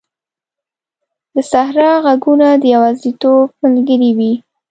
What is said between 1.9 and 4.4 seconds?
ږغونه د یوازیتوب ملګري وي.